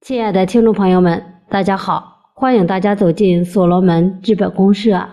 [0.00, 5.06] 亲爱的听众朋友们，大家好，欢迎大家走进所罗门资本公社，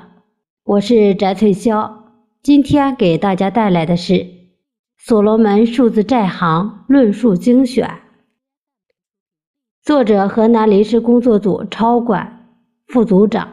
[0.63, 1.91] 我是翟翠霄。
[2.41, 4.13] 今天给大家带来的是
[4.97, 7.85] 《所罗门数字债行论述精选》，
[9.83, 12.47] 作者河南临时工作组超管
[12.87, 13.45] 副组长、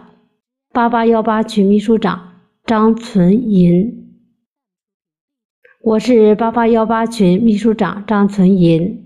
[0.73, 2.30] 八八幺八群秘书长
[2.64, 4.23] 张存银。
[5.82, 9.04] 我是八八幺八群秘书长张存银。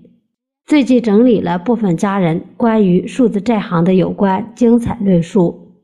[0.68, 5.78] 最近整理了部分家人关于数字债行的有关精彩论述，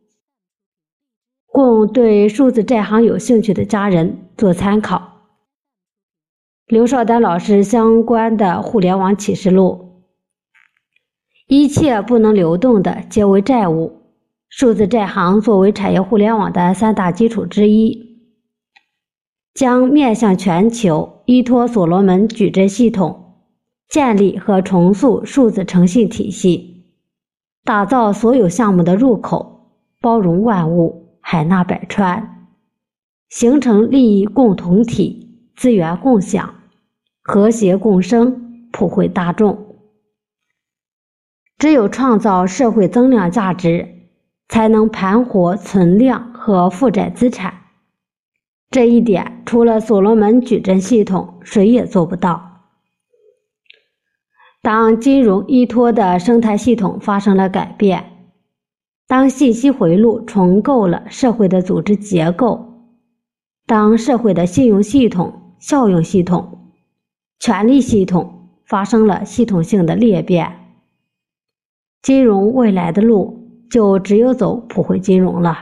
[1.47, 5.23] 供对数字债行有兴趣的家人做参考。
[6.67, 10.03] 刘少丹老师相关的互联网启示录：
[11.49, 14.03] 一切不能流动的皆为债务。
[14.51, 18.21] 数字债行作为产业互联网的三大基础之一，
[19.55, 23.24] 将面向全球，依托所罗门矩阵系统。
[23.95, 26.83] 建立和重塑数字诚信体系，
[27.63, 29.71] 打造所有项目的入口，
[30.01, 32.49] 包容万物，海纳百川，
[33.29, 36.57] 形成利益共同体，资源共享，
[37.23, 39.77] 和谐共生，普惠大众。
[41.57, 43.89] 只有创造社会增量价值，
[44.49, 47.55] 才能盘活存量和负债资产。
[48.73, 52.54] 这一点，除了所罗门矩阵系统，谁也做不到。
[54.65, 58.03] 当金融依托的生态系统发生了改变，
[59.07, 62.89] 当信息回路重构了社会的组织结构，
[63.67, 66.73] 当社会的信用系统、效用系统、
[67.39, 70.51] 权力系统发生了系统性的裂变，
[72.01, 75.59] 金融未来的路就只有走普惠金融了。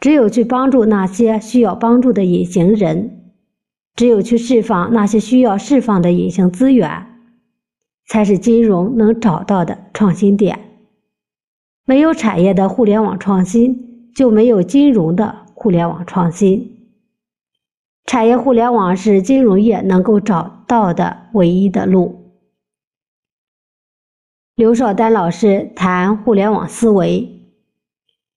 [0.00, 3.34] 只有去帮助那些需要帮助的隐形人，
[3.94, 7.12] 只有去释放那些需要释放的隐形资源。
[8.06, 10.58] 才是金融能找到的创新点。
[11.84, 16.72] 没有产业的互联网创新，就没有金融的互联网创新。
[18.04, 22.22] 产业互联网是金融业能够找到的唯一的路。
[24.54, 27.28] 刘少丹老师谈互联网思维，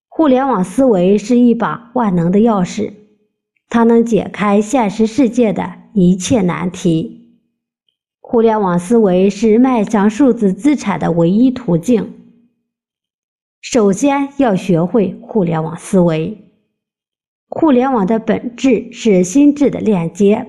[0.08, 2.94] 互联网思维是一把万能的钥匙，
[3.69, 7.19] 它能解开现实世界的一切难题。
[8.31, 12.13] 互联网思维是迈向数字资产的唯一途径。
[13.59, 16.38] 首先要学会互联网思维。
[17.47, 20.45] 互联网的本质是心智的链接，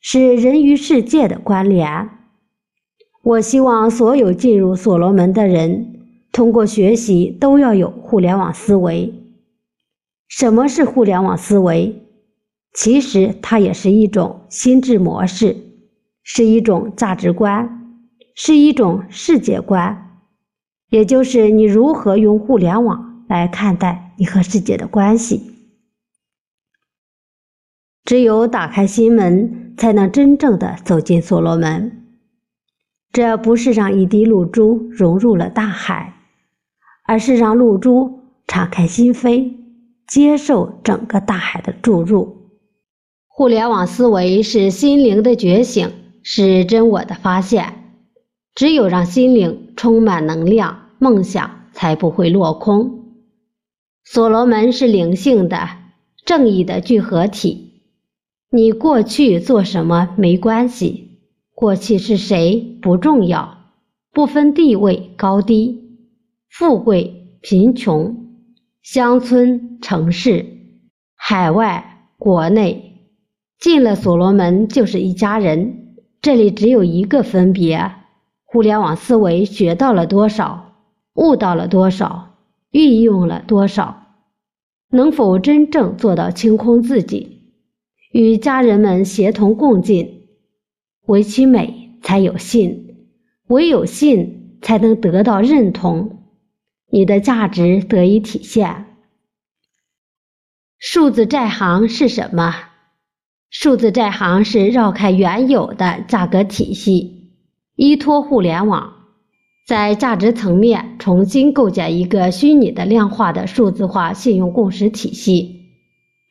[0.00, 2.08] 是人与世界的关联。
[3.22, 5.94] 我希望所有进入所罗门的人，
[6.32, 9.14] 通过学习都要有互联网思维。
[10.26, 11.94] 什么是互联网思维？
[12.72, 15.56] 其实它也是一种心智模式。
[16.24, 18.00] 是一种价值观，
[18.34, 20.20] 是一种世界观，
[20.88, 25.52] 也就是你如何用互联网来看待你和世界的关系。
[28.04, 32.04] 只有打开心门，才能真正的走进所罗门。
[33.12, 36.14] 这不是让一滴露珠融入了大海，
[37.06, 39.54] 而是让露珠敞开心扉，
[40.06, 42.50] 接受整个大海的注入。
[43.28, 45.90] 互联网思维是心灵的觉醒。
[46.26, 47.92] 是真我的发现，
[48.54, 53.12] 只有让心灵充满能量，梦想才不会落空。
[54.04, 55.68] 所罗门是灵性的、
[56.24, 57.82] 正义的聚合体。
[58.50, 61.20] 你过去做什么没关系，
[61.54, 63.58] 过去是谁不重要，
[64.10, 65.98] 不分地位高低、
[66.48, 68.16] 富贵贫穷、
[68.82, 70.46] 乡村城市、
[71.16, 73.10] 海外国内，
[73.58, 75.83] 进了所罗门就是一家人。
[76.24, 77.96] 这里只有一个分别：
[78.46, 80.72] 互联网思维学到了多少，
[81.12, 82.38] 悟到了多少，
[82.70, 84.06] 运用了多少，
[84.88, 87.52] 能否真正做到清空自己，
[88.10, 90.22] 与家人们协同共进？
[91.08, 92.70] 唯其美，才有信；
[93.48, 96.22] 唯有信，才能得到认同，
[96.88, 98.86] 你的价值得以体现。
[100.78, 102.54] 数字债行是什么？
[103.56, 107.30] 数字债行是绕开原有的价格体系，
[107.76, 108.92] 依托互联网，
[109.64, 115.70] 在价值层面重新构建一个虚拟的量化的数字化信用共识体系。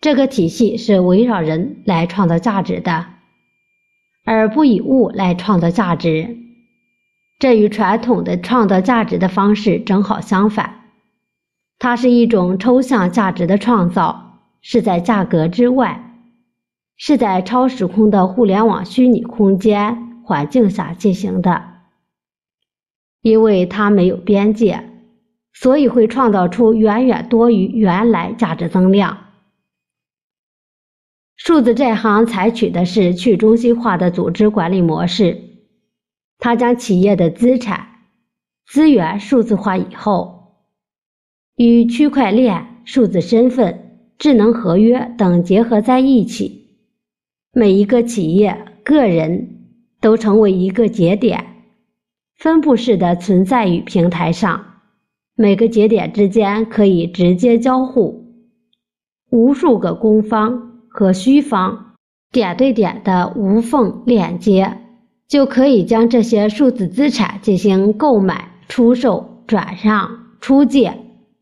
[0.01, 3.05] 这个体系是围绕人来创造价值的，
[4.25, 6.37] 而不以物来创造价值。
[7.39, 10.81] 这与传统的创造价值的方式正好相反，
[11.79, 16.02] 它是一种抽象价值的创造，是在价格之外。
[17.05, 21.61] 是在超时空的互联网虚拟空间环境下进行的。
[23.21, 24.89] 因为它没有边界，
[25.51, 29.17] 所以会创造出远远多于原来价值增量。
[31.35, 35.37] 数字债行采取的是去中心化的组织管理模式，
[36.37, 37.85] 它将企业的资产、
[38.65, 40.53] 资源数字化以后，
[41.57, 46.62] 与区块链、数字身份、智能合约等结合在一起，
[47.55, 49.47] 每一个企业、个人
[50.01, 51.45] 都成为一个节点。
[52.35, 54.65] 分布式的存在于平台上，
[55.35, 58.25] 每个节点之间可以直接交互，
[59.29, 61.93] 无数个供方和需方
[62.31, 64.79] 点对点的无缝链接，
[65.27, 70.09] 就可以将这些数字资产进行购买、出售、转让、
[70.41, 70.91] 出借、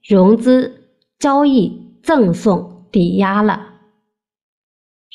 [0.05, 1.71] 融资、交易、
[2.03, 3.70] 赠送、抵押了。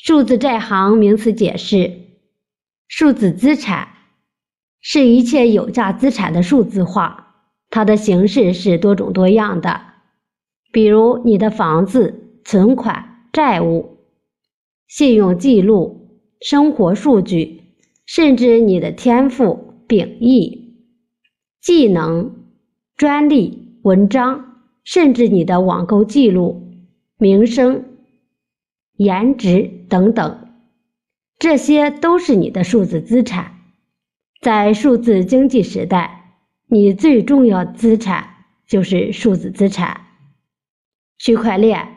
[0.07, 1.91] 数字债行名词解释：
[2.87, 3.89] 数字资产。
[4.79, 7.35] 是一切有价资产的数字化，
[7.69, 9.81] 它的形式是多种多样的，
[10.71, 13.97] 比如你的房子、存款、债务、
[14.87, 17.63] 信用记录、生活数据，
[18.05, 20.77] 甚至你的天赋、秉义、
[21.59, 22.33] 技能、
[22.95, 26.63] 专利、文章，甚至你的网购记录、
[27.17, 27.83] 名声、
[28.97, 30.49] 颜值等等，
[31.39, 33.53] 这些都是你的数字资产。
[34.41, 38.27] 在数字经济时代，你最重要资产
[38.67, 40.01] 就是数字资产。
[41.19, 41.87] 区块链，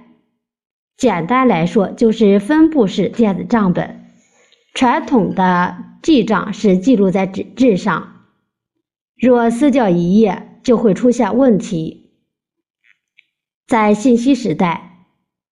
[0.97, 4.07] 简单来说就是分布式电子账本。
[4.75, 8.27] 传统的记账是记录在纸质上，
[9.17, 12.13] 若撕掉一页，就会出现问题。
[13.67, 15.07] 在信息时代，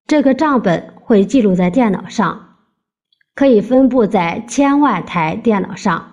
[0.06, 2.56] 这个账本会记录在电脑上，
[3.34, 6.12] 可以分布在千万台电脑上。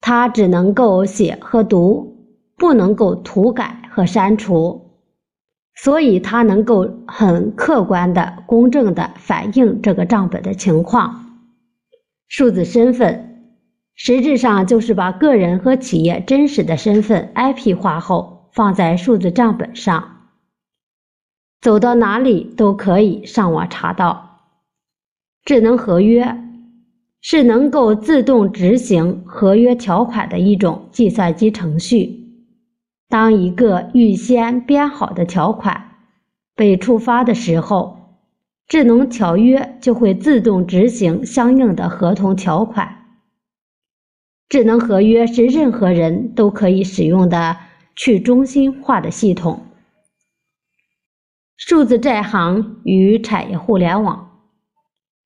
[0.00, 2.16] 它只能够写和读，
[2.56, 5.00] 不能够涂改和删除，
[5.74, 11.40] 所以它能够很客观的、公正的反映这个账本的情况。
[12.28, 13.56] 数字身份
[13.96, 20.17] 实质上就是把个人和企业真实的身份 IP 化后放在数字账本上，
[21.60, 24.40] 走到哪里都可以上网查到。
[25.44, 26.44] 智能合约。
[27.20, 32.16] 是能够自动执行合约条款的一种计算机程序。
[33.08, 35.96] 当一个预先编好的条款
[36.54, 38.20] 被触发的时候，
[38.68, 42.88] 智能条约就会自动执行相应的合同条款。
[44.48, 47.56] 智能合约是任何人都可以使用的
[47.96, 49.60] 去中心化的系统。
[51.60, 54.30] 数字债行与产业互联网。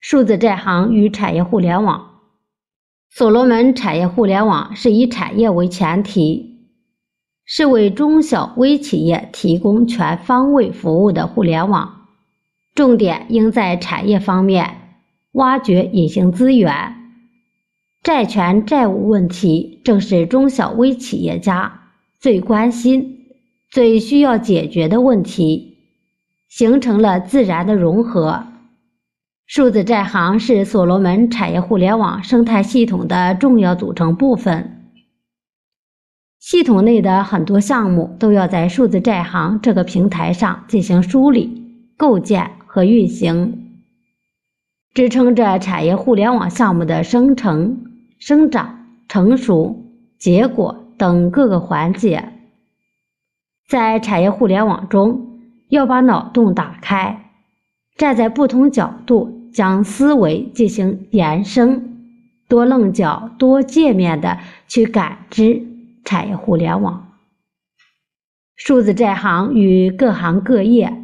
[0.01, 2.21] 数字债行与产业互联网，
[3.11, 6.71] 所罗门产业互联网是以产业为前提，
[7.45, 12.07] 是为中小微企业提供全方位服务的互联网，
[12.75, 14.97] 重点应在产业方面
[15.33, 16.73] 挖掘隐形资源。
[18.03, 23.19] 债权债务问题正是中小微企业家最关心、
[23.71, 25.72] 最需要解决的问题，
[26.53, 28.45] 形成了自然的融合。
[29.47, 34.83] 数字债行是所罗门产业互联网生态系统的重要组成部分。
[36.39, 43.81] 系统内的很多项目都要在数字债行这个平台上进行梳理、构建和运行，
[44.93, 47.87] 支撑着产业互联网项目的生成、
[48.19, 49.87] 生长、成熟、
[50.19, 52.29] 结果等各个环节。
[53.67, 55.32] 在产业互联网中，
[55.73, 57.31] 要把脑洞打开，
[57.97, 59.39] 站在不同角度。
[59.53, 61.99] 将思维进行延伸，
[62.49, 65.63] 多棱角、多界面的去感知
[66.05, 67.13] 产业互联网。
[68.57, 70.97] 数字债行与各行各业，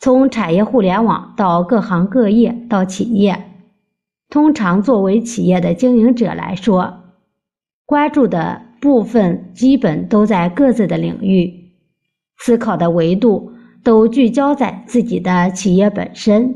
[0.00, 3.44] 从产业互联网到各行各业到企业，
[4.28, 7.04] 通常作为企业的经营者来说，
[7.86, 11.59] 关注的部分基本都在各自的领域，
[12.40, 16.54] 思考的维度都聚焦在自己的企业本身。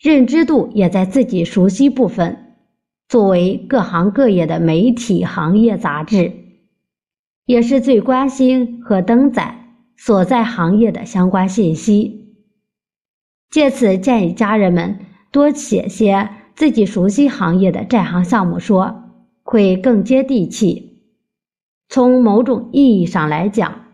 [0.00, 2.44] 认知度也在自己熟悉部分。
[3.08, 6.30] 作为各行各业的媒体行业杂志，
[7.46, 9.64] 也是最关心和登载
[9.96, 12.36] 所在行业的相关信息。
[13.50, 14.98] 借此建议家人们
[15.32, 19.04] 多写些自己熟悉行业的债行项目说，
[19.42, 21.00] 会更接地气。
[21.88, 23.86] 从某种意义上来讲，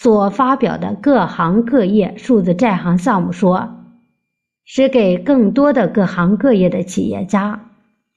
[0.00, 3.74] 所发表的各行各业数字债行项目说。
[4.70, 7.70] 是给更多的各行各业的企业家、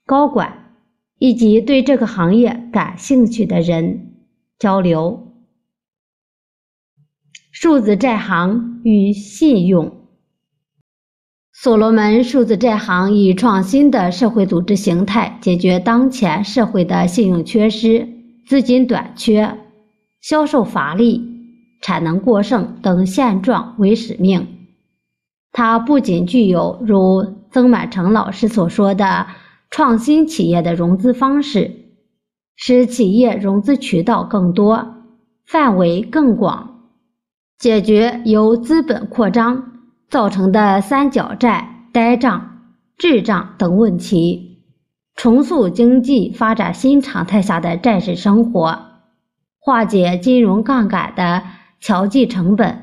[0.06, 0.76] 高管
[1.18, 4.18] 以及对这个行业感兴趣的人
[4.60, 5.32] 交流。
[7.54, 9.96] 数字债行与信用。
[11.54, 18.10] 所罗门数字债行以创新的社会组织形态，解决当前社会的信用缺失、
[18.46, 19.58] 资金短缺、
[20.20, 21.31] 销售乏力、
[21.82, 24.48] 产能过剩等现状为使命。
[25.52, 29.28] 它不仅具有如曾满成老师所说的
[29.70, 31.72] 创新企业的融资方式，
[32.56, 34.96] 使企业融资渠道更多、
[35.46, 36.90] 范围更广，
[37.58, 39.72] 解决由资本扩张
[40.10, 42.60] 造成的三角债、呆账、
[42.98, 44.62] 滞账等问题，
[45.16, 48.80] 重塑经济发展新常态下的债市生活，
[49.60, 51.44] 化解金融杠杆的
[51.82, 52.78] 调剂成本。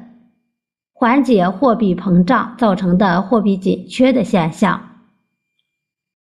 [0.93, 4.83] 缓解货币膨胀造成的货币紧缺的现象，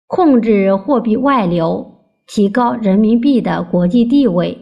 [0.09, 4.59] 控制货币外流，提高人民币的国际地位，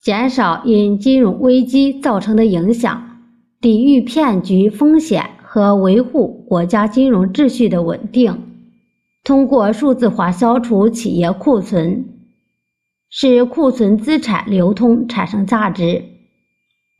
[0.00, 3.20] 减少因金融危机造成的影响，
[3.60, 8.36] 抵御骗局风险和维护国家金融秩序的稳定。
[9.22, 12.04] 通过数字化消除企业库存，
[13.08, 16.04] 使库存资产流通产生价值，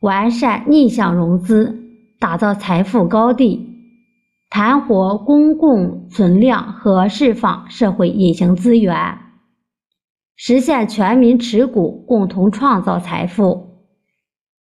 [0.03, 1.79] 完善逆向融资。
[2.19, 3.67] 打造财富高地，
[4.49, 8.95] 盘活公共存量和释放社会隐形资源，
[10.37, 13.67] 实现全民持股，共同创造财富，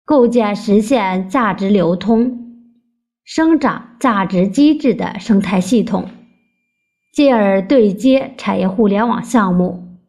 [0.06, 2.36] 构建实现价值流通、
[3.24, 6.08] 生长价值机制的生态系统，
[7.14, 10.00] 进而对接产业互联网项目，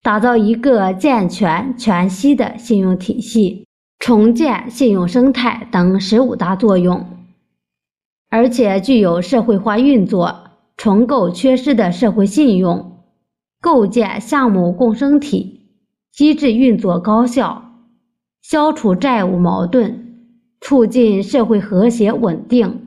[0.00, 3.64] 打造一个健全全息的信用体系。
[3.98, 7.06] 重建信用生态等十五大作用，
[8.28, 12.98] 而且具有社会化运作、重构缺失的社会信用、
[13.60, 15.70] 构建项目共生体、
[16.12, 17.62] 机制运作高效、
[18.42, 20.28] 消除债务矛盾、
[20.60, 22.86] 促进社会和谐稳定、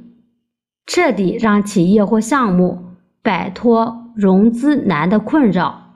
[0.86, 2.78] 彻底让企业或项目
[3.24, 5.96] 摆脱融资难的困扰、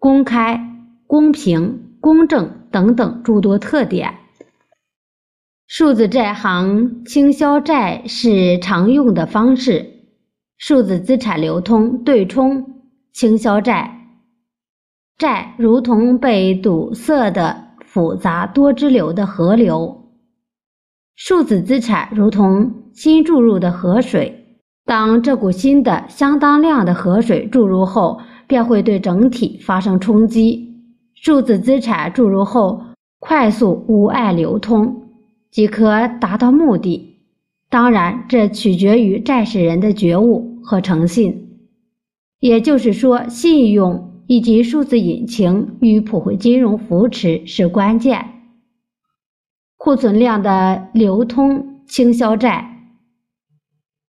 [0.00, 0.58] 公开、
[1.06, 4.12] 公平、公正等等诸多特点。
[5.66, 9.90] 数字债行倾销债是常用的方式，
[10.58, 12.62] 数字资产流通对冲
[13.14, 13.90] 倾销债，
[15.16, 20.12] 债如同被堵塞的复杂多支流的河流，
[21.16, 30.73] 数字资产如同新注入的河水，当这股新的相当量的河水注入后，便会对整体发生冲击。
[31.24, 32.84] 数字资产注入后，
[33.18, 35.08] 快速无碍流通。
[35.50, 37.18] 即可达到目的。
[37.70, 41.48] 当然，这取决于债市人的觉悟和诚信。
[42.40, 48.22] 也就是说，信用以及数字引擎与普惠金融扶持是关键。
[49.78, 52.82] 库存量的流通倾销债，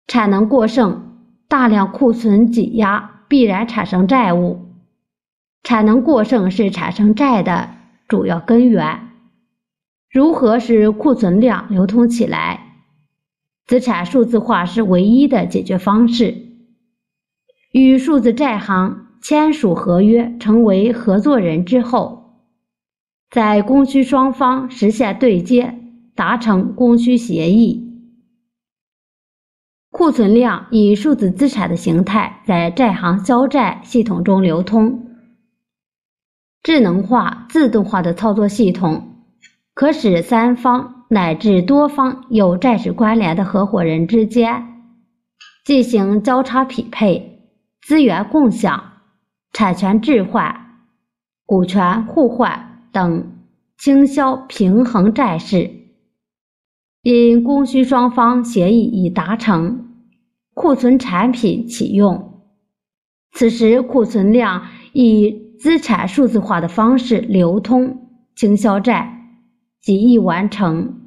[0.07, 1.17] 产能过剩，
[1.49, 4.69] 大量库存挤压必然产生债务。
[5.62, 7.71] 产能过剩是产生债的
[8.09, 9.09] 主要根源。
[10.11, 12.67] 如何使库存量流通起来？
[13.67, 16.35] 资产数字化是唯一的解决方式。
[17.73, 22.40] 与数字债行签署合约，成为合作人之后，
[23.31, 25.79] 在供需双方实现对接，
[26.17, 27.93] 达成供需协议，
[29.90, 35.10] 库存量以数字资产的形态在债行销债系统中流通。
[36.62, 39.07] 智能化、自动化的操作系统。
[39.75, 44.67] 可使三方乃至多方有债市关联的合伙人之间
[45.64, 47.49] 进行交叉匹配、
[47.81, 48.93] 资源共享、
[49.52, 50.55] 产权置换、
[51.47, 53.33] 股权互换等
[53.79, 55.71] 倾销平衡债市。
[57.02, 59.88] 因供需双方协议已达成，
[60.52, 62.43] 库存产品启用，
[63.33, 69.19] 此时库存量以资产数字化的方式流通倾销债。
[69.81, 71.00] 即易完成，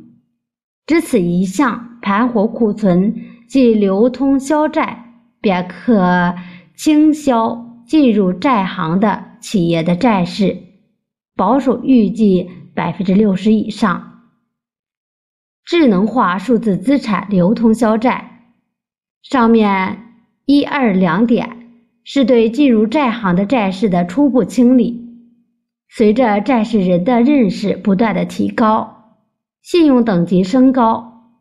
[0.88, 3.16] 只此一项盘活库存
[3.48, 5.06] 即流通销债，
[5.42, 6.34] 便可
[6.76, 10.58] 倾销进入债行的企业的债市，
[11.36, 14.22] 保守预计百分之六十以上。
[15.66, 18.42] 智能化数字资产流通销债，
[19.22, 21.63] 上面一二两点
[22.04, 25.02] 是对进入债行的债市的初步清理。
[25.90, 29.16] 随着债市人的认识不断的提高，
[29.62, 31.32] 信用等级升高，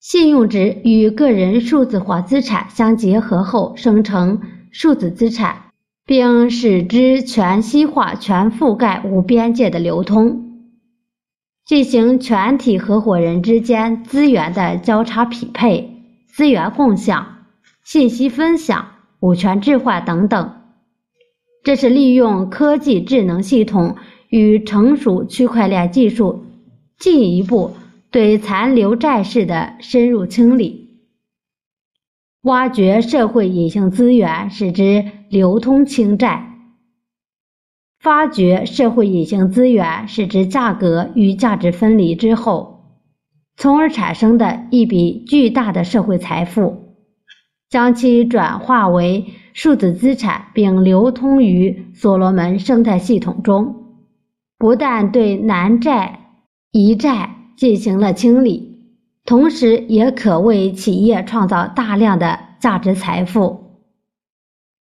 [0.00, 4.40] 信用值与个人数字化资产相结合后，生成
[4.72, 5.56] 数字资产，
[6.04, 10.58] 并使之全息化、全覆盖、无边界的流通，
[11.64, 17.44] 进行全体合伙人之间资源的交叉匹配、资源共享、
[17.84, 18.84] 信息分享、
[19.20, 20.56] 股权置换等等。
[21.62, 23.96] 这是利用科技智能系统
[24.30, 26.46] 与成熟区块链技术，
[26.98, 27.72] 进一步
[28.10, 30.88] 对残留债市的深入清理。
[32.44, 36.56] 挖掘社会隐形资源，使之流通清债；
[38.00, 42.98] 发掘社会隐形资源，使之价格与价值分离之后，
[43.58, 46.79] 从而产生的一笔巨大的社会财富，
[47.70, 49.24] 将其转化为
[49.54, 53.74] 数字资产，并流通于所罗门生态系统中，
[54.58, 56.18] 不但对南债、
[56.72, 58.68] 遗债进行了清理。
[59.24, 63.84] 同时，也可为企业创造大量的价值财富。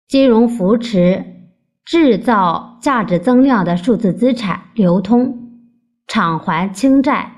[0.06, 1.24] 金融扶持
[1.86, 5.52] 制造价值增量的数字资产流通，
[6.06, 7.32] 偿还清债。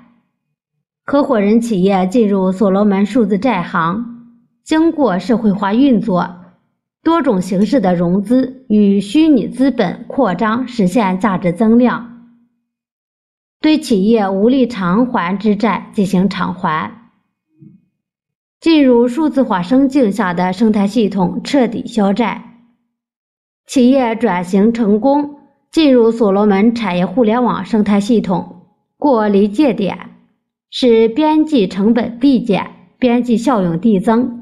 [1.05, 4.16] 合伙人企业进入所罗门数字债行，
[4.67, 6.29] 经过社会化运作，
[7.05, 12.33] 多种形式的融资与虚拟资本扩张，实现价值增量。
[13.61, 17.13] 对企业无力偿还之债进行偿还，
[18.59, 22.65] 进入数字化生境下的生态系统彻底消债。
[23.69, 25.37] 企业转型成功，
[25.71, 29.97] 进入所罗门产业互联网生态系统，过临界点，
[30.71, 32.69] 使边际成本递减，
[32.99, 34.36] 边际效用递增，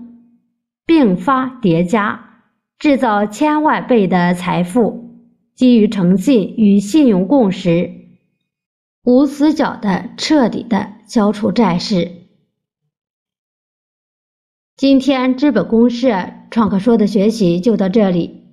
[0.87, 2.43] 并发叠加，
[2.79, 7.91] 制造千万倍的财富，基于诚信与信用共识。
[9.05, 12.11] 无死角的、彻底的消除债市。
[14.76, 18.45] 今天资本公社创客说的学习就到这里，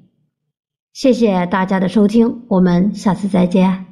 [0.94, 3.91] 谢谢大家的收听，我们下次再见。